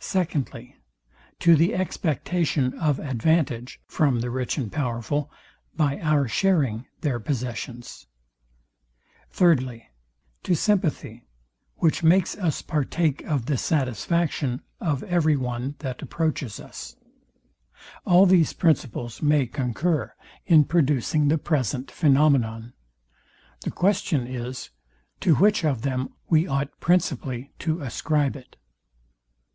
[0.00, 0.76] SECONDLY,
[1.38, 5.30] To the expectation of advantage from the rich and powerful
[5.74, 8.06] by our sharing their possessions.
[9.30, 9.88] THIRDLY,
[10.42, 11.24] To sympathy,
[11.76, 16.96] which makes us partake of the satisfaction of every one, that approaches us.
[18.04, 20.12] All these principles may concur
[20.44, 22.74] in producing the present phænomenon.
[23.62, 24.68] The question is,
[25.20, 28.58] to which of them we ought principally to ascribe it.